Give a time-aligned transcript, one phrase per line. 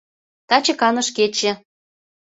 [0.49, 1.51] —Таче каныш кече.